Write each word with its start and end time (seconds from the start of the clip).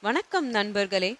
வணக்கம் 0.00 0.46
நண்பர்களே. 0.46 1.16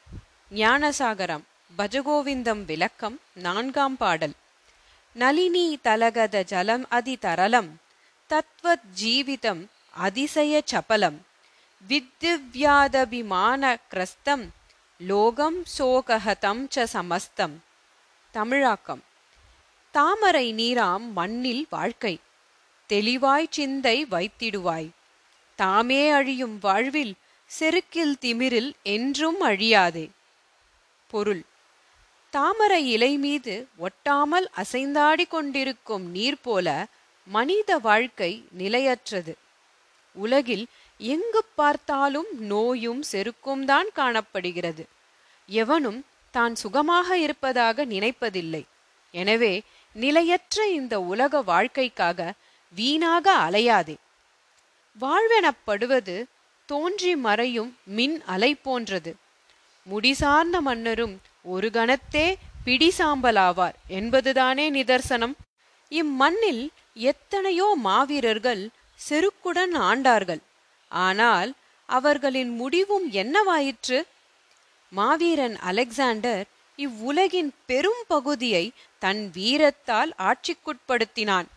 ஞானசாகரம் 0.54 1.42
பஜகோவிந்தம் 1.78 2.64
விளக்கம் 2.64 3.20
நான்காம் 3.34 3.96
பாடல். 3.96 4.32
நளினி 5.12 5.78
தலகத 5.84 6.42
ஜலம் 6.42 6.86
அதி 6.88 7.16
தரலம் 7.16 7.68
தத்வத் 8.28 8.82
ஜீவிதம் 9.02 9.66
அதிசய 9.90 10.62
சபலம். 10.64 11.26
வித்திவ்யாதபிமான 11.88 13.76
கிரஸ்தம் 13.88 14.52
லோகம் 14.98 15.64
சோகஹதம் 15.78 16.68
ச 16.74 16.84
சமஸ்தம். 16.84 17.62
தமிழாக்கம். 18.30 19.02
தாமரை 19.90 20.54
நீராம் 20.54 21.10
மண்ணில் 21.10 21.66
வாழ்க்கை. 21.70 22.18
தெளிவாய் 22.86 23.46
சிந்தை 23.50 24.06
வைத்திடுவாய். 24.10 24.90
தாமே 25.54 26.10
அழியும் 26.10 26.58
வாழ்வில் 26.58 27.14
செருக்கில் 27.50 28.14
திமிரில் 28.20 28.70
என்றும் 28.82 29.40
அழியாதே. 29.40 30.10
பொருள். 31.06 31.42
தாமரை 32.30 32.80
இலை 32.86 33.16
மீது 33.16 33.54
ஒட்டாமல் 33.80 34.46
அசைந்தாடி 34.56 35.24
கொண்டிருக்கும் 35.28 36.10
நீர் 36.10 36.40
போல 36.42 36.86
மனித 37.26 37.78
வாழ்க்கை 37.78 38.44
நிலையற்றது. 38.58 39.34
உலகில் 40.16 40.66
எங்கு 41.00 41.42
பார்த்தாலும் 41.54 42.30
நோயும் 42.38 43.02
செருக்கும் 43.12 43.64
தான் 43.64 43.88
காணப்படுகிறது. 43.94 44.84
எவனும் 45.48 46.04
தான் 46.34 46.54
சுகமாக 46.54 47.18
இருப்பதாக 47.18 47.84
நினைப்பதில்லை. 47.84 48.62
எனவே 49.14 49.62
நிலையற்ற 49.96 50.66
இந்த 50.68 50.94
உலக 51.00 51.42
வாழ்க்கைக்காக 51.42 52.32
வீணாக 52.76 53.26
அலையாதே. 53.46 53.96
வாழ்வெனப்படுவது 55.00 56.16
தோன்றி 56.68 57.12
மறையும் 57.26 57.70
மின் 57.96 58.16
அலை 58.34 58.52
போன்றது. 58.66 59.12
முடிசார்ந்த 59.86 60.56
மன்னரும் 60.68 61.14
ஒரு 61.54 61.68
கணத்தே 61.76 62.26
பிடிசாம்பலாவார் 62.66 63.76
என்பதுதானே 63.98 64.66
நிதர்சனம். 64.70 65.34
இம்மண்ணில் 65.92 66.64
எத்தனையோ 67.10 67.68
மாவீரர்கள் 67.86 68.62
செருக்குடன் 69.00 69.74
ஆண்டார்கள். 69.88 70.42
ஆனால் 70.90 71.50
அவர்களின் 71.88 72.52
முடிவும் 72.60 73.06
என்னவாயிற்று? 73.22 73.98
மாவீரன் 74.92 75.56
அலெக்சாண்டர் 75.70 76.44
இவ்வுலகின் 76.78 77.50
பெரும் 77.66 78.02
பகுதியை 78.08 78.64
தன் 79.02 79.22
வீரத்தால் 79.36 80.12
ஆட்சிக்குட்படுத்தினான். 80.28 81.48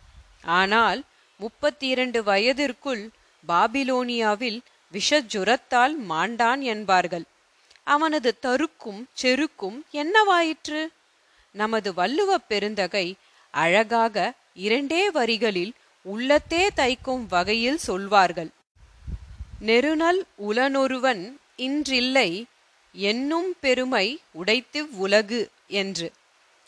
ஆனால் 0.60 1.00
முப்பத்தி 1.40 1.86
இரண்டு 1.94 2.20
வயதிற்குள் 2.22 3.02
பாபிலோனியாவில் 3.44 4.60
விஷஜுரத்தால் 4.92 5.94
மாண்டான் 6.08 6.60
என்பார்கள். 6.60 7.24
அவனது 7.84 8.38
தருக்கும் 8.42 9.08
செருக்கும் 9.22 9.78
என்னவாயிற்று? 9.92 10.86
நமது 11.52 11.92
வள்ளுவ 11.92 12.38
பெருந்தகை 12.48 13.14
அழகாக 13.50 14.34
இரண்டே 14.54 15.10
வரிகளில் 15.10 15.72
உள்ளத்தே 16.02 16.68
தைக்கும் 16.76 17.26
வகையில் 17.28 17.78
சொல்வார்கள். 17.78 18.50
நெருநல் 19.66 20.20
உலனொருவன் 20.48 21.22
இன்றில்லை 21.56 22.44
என்னும் 22.92 23.56
பெருமை 23.60 24.20
உடைத்து 24.32 24.88
உலகு 24.96 25.50
என்று. 25.66 26.12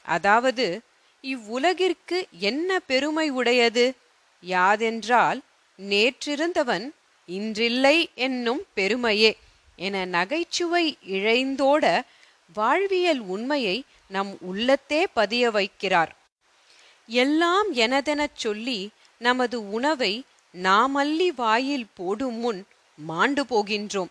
அதாவது 0.03 0.81
இவ்வுலகிற்கு 1.23 2.19
என்ன 2.31 2.81
பெருமை 2.81 3.31
உடையது? 3.31 3.95
யாதென்றால் 4.47 5.41
நேற்றிருந்தவன் 5.79 6.91
இன்றில்லை 7.27 8.11
என்னும் 8.15 8.65
பெருமையே 8.75 9.37
என 9.77 10.05
நகைச்சுவை 10.05 10.99
இழைந்தோட 11.09 12.01
வாழ்வியல் 12.55 13.19
உண்மையை 13.19 13.85
நம் 14.09 14.37
உள்ளத்தே 14.41 15.07
பதிய 15.07 15.51
வைக்கிறார். 15.51 16.09
எல்லாம் 17.07 17.75
எனதெனச் 17.75 18.35
சொல்லி 18.35 18.91
நமது 19.19 19.71
உணவை 19.71 20.25
நாமல்லி 20.63 21.29
வாயில் 21.37 21.87
போடும் 21.95 22.35
முன் 22.35 22.65
மாண்டு 22.97 23.45
போகின்றோம். 23.45 24.09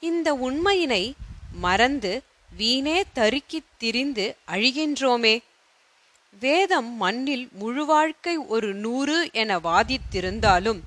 இந்த 0.00 0.34
உண்மையினை 0.34 1.12
மறந்து 1.52 2.22
வீணே 2.56 3.04
தருக்கித் 3.14 3.70
திரிந்து 3.78 4.36
அழிகின்றோமே. 4.48 5.38
வேதம் 6.40 6.96
மண்ணில் 6.96 7.48
முழு 7.52 7.86
வாழ்க்கை 7.86 8.36
ஒரு 8.36 8.74
நூறு 8.74 9.28
என 9.32 9.58
வாதித்திருந்தாலும் 9.58 10.80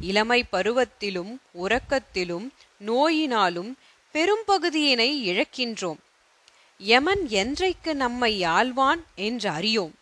இளமை 0.00 0.44
பருவத்திலும் 0.52 1.36
உறக்கத்திலும் 1.54 2.48
நோயினாலும் 2.86 3.72
பெரும்பகுதியினை 4.12 5.10
இழக்கின்றோம். 5.30 5.96
யமன் 6.78 7.28
என்றைக்கு 7.28 7.94
நம்மை 7.94 8.42
ஆழ்வான் 8.42 9.04
என்று 9.14 9.50
அறியோம். 9.50 9.92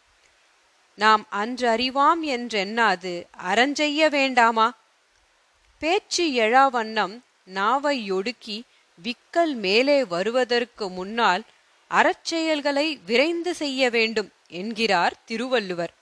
நாம் 0.95 1.27
அன்று 1.29 1.69
அறிவாம் 1.69 2.23
என்றெண்ணாது 2.23 3.27
அறஞ்செய்ய 3.45 4.11
வேண்டாமா? 4.11 4.75
பேச்சு 5.79 6.29
எழாவண்ணம் 6.29 7.21
நாவை 7.45 8.11
ஒடுக்கி 8.11 8.63
விக்கல் 9.03 9.55
மேலே 9.55 10.05
வருவதற்கு 10.05 10.91
முன்னால் 10.91 11.43
அறச்செயல்களை 11.91 12.99
விரைந்து 13.07 13.55
செய்ய 13.55 13.91
வேண்டும் 13.91 14.33
என்கிறார் 14.49 15.23
திருவள்ளுவர். 15.25 15.95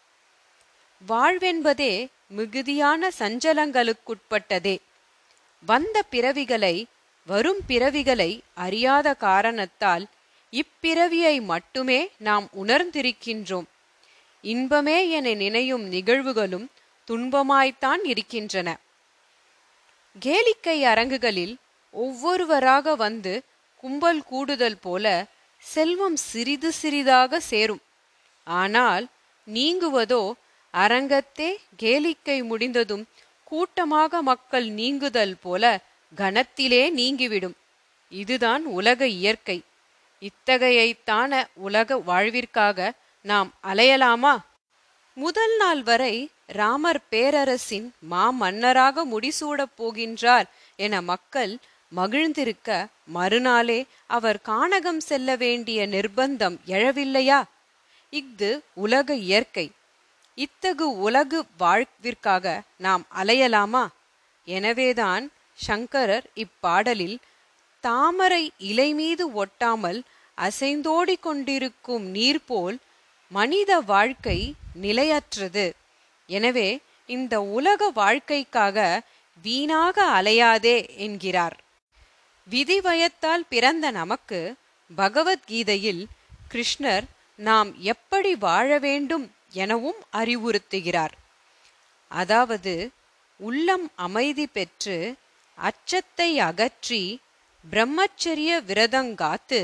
வாழ்வென்பதே 1.08 2.06
மிகுதியான 2.36 3.10
சஞ்சலங்களுக்குட்பட்டதே. 3.18 4.76
வந்த 5.62 5.96
பிறவிகளை 6.10 6.76
வரும் 7.26 7.60
பிறவிகளை 7.68 8.30
அறியாத 8.54 9.14
காரணத்தால் 9.26 10.04
இப்பிறவியை 10.52 11.34
மட்டுமே 11.42 12.00
நாம் 12.18 12.46
உணர்ந்திருக்கின்றோம். 12.64 13.68
இன்பமே 14.44 14.98
என 15.08 15.34
நினையும் 15.34 15.84
நிகழ்வுகளும் 15.92 16.66
துன்பமாய்த்தான் 17.08 18.02
இருக்கின்றன. 18.02 18.68
கேளிக்கை 20.20 20.78
அரங்குகளில் 20.92 21.54
ஒவ்வொருவராக 21.94 22.94
வந்து 22.94 23.34
கும்பல் 23.82 24.22
கூடுதல் 24.22 24.80
போல 24.80 25.04
செல்வம் 25.62 26.16
சிறிது 26.28 26.70
சிறிதாக 26.72 27.40
சேரும். 27.50 27.82
ஆனால் 28.46 29.04
நீங்குவதோ 29.46 30.22
அரங்கத்தே 30.74 31.50
கேளிக்கை 31.82 32.44
முடிந்ததும் 32.44 33.06
கூட்டமாக 33.44 34.22
மக்கள் 34.22 34.66
நீங்குதல் 34.68 35.36
போல 35.42 35.80
கணத்திலே 36.16 36.90
நீங்கிவிடும். 36.90 37.54
இதுதான் 38.10 38.64
உலக 38.64 39.06
இயற்கை. 39.06 39.62
இத்தகையைத்தான 40.22 41.44
உலக 41.54 41.96
வாழ்விற்காக 42.06 42.90
நாம் 43.22 43.52
அலையலாமா? 43.62 44.38
முதல் 45.14 45.56
நாள் 45.56 45.82
வரை 45.82 46.28
ராமர் 46.46 47.00
பேரரசின் 47.10 47.92
மாமன்னராக 48.10 49.04
முடிசூடப் 49.04 49.74
போகின்றார் 49.78 50.44
என 50.76 51.00
மக்கள் 51.02 51.56
மகிழ்ந்திருக்க 51.96 52.86
மறுநாளே 53.06 53.84
அவர் 54.06 54.40
கானகம் 54.48 54.96
செல்ல 54.96 55.36
வேண்டிய 55.36 55.86
நிர்பந்தம் 55.86 56.56
எழவில்லையா? 56.66 57.42
இஃது 58.10 58.60
உலக 58.74 59.14
இயற்கை. 59.14 59.70
இத்தகு 60.38 60.86
உலகு 60.98 61.38
வாழ்விற்காக 61.58 62.62
நாம் 62.76 63.04
அலையலாமா? 63.16 63.84
எனவேதான் 64.44 65.24
சங்கரர் 65.58 66.26
இப்பாடலில் 66.34 67.16
தாமரை 67.84 68.52
இலை 68.58 68.94
மீது 68.94 69.44
ஒட்டாமல் 69.44 70.00
அசைந்தோடி 70.38 71.16
கொண்டிருக்கும் 71.20 72.06
நீர் 72.06 72.42
போல் 72.46 72.78
மனித 73.30 73.80
வாழ்க்கை 73.80 74.38
நிலையற்றது. 74.74 75.66
எனவே 76.28 76.68
இந்த 77.08 77.34
உலக 77.40 77.90
வாழ்க்கைக்காக 77.94 78.78
வீணாக 79.44 79.96
அலையாதே 80.22 80.76
என்கிறார். 80.96 81.56
விதிவயத்தால் 82.50 83.44
பிறந்த 83.48 83.90
நமக்கு 83.90 84.40
பகவத்கீதையில் 84.90 86.04
கிருஷ்ணர் 86.50 87.06
நாம் 87.38 87.70
எப்படி 87.82 88.32
வாழ 88.36 88.78
வேண்டும் 88.78 89.26
எனவும் 89.54 90.00
அறிவுறுத்துகிறார். 90.12 91.14
அதாவது 92.08 92.74
உள்ளம் 93.40 93.86
அமைதி 93.94 94.46
பெற்று 94.46 94.96
அச்சத்தை 95.54 96.38
அகற்றி 96.38 97.20
பிரம்மச்சரிய 97.70 98.52
விரதங்காத்து 98.68 99.60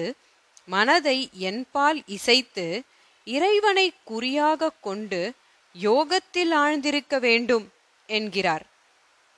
மனதை 0.66 1.18
என்பால் 1.32 2.02
இசைத்து 2.06 2.82
இறைவனை 3.24 3.86
குறியாக 4.04 4.72
கொண்டு 4.80 5.20
யோகத்தில் 5.72 6.52
ஆழ்ந்திருக்க 6.52 7.18
வேண்டும் 7.18 7.66
என்கிறார். 8.06 8.64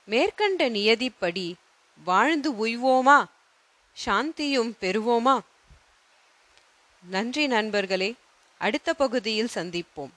மேற்கண்ட 0.05 0.69
நியதிப்படி 0.69 1.53
வாழ்ந்து 2.03 2.49
உய்வோமா? 2.65 3.19
சாந்தியும் 4.05 4.71
பெறுவோமா? 4.81 5.39
நன்றி 7.03 7.47
நண்பர்களே 7.47 8.09
அடுத்த 8.57 8.93
பகுதியில் 8.93 9.53
சந்திப்போம். 9.53 10.13